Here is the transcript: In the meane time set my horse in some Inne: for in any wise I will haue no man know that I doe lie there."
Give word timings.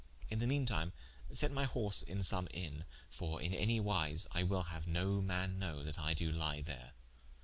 In 0.31 0.39
the 0.39 0.47
meane 0.47 0.65
time 0.65 0.93
set 1.31 1.51
my 1.51 1.65
horse 1.65 2.01
in 2.01 2.23
some 2.23 2.47
Inne: 2.51 2.85
for 3.07 3.39
in 3.39 3.53
any 3.53 3.79
wise 3.79 4.25
I 4.31 4.41
will 4.41 4.63
haue 4.63 4.81
no 4.87 5.21
man 5.21 5.59
know 5.59 5.83
that 5.83 5.99
I 5.99 6.15
doe 6.15 6.25
lie 6.29 6.61
there." 6.63 6.93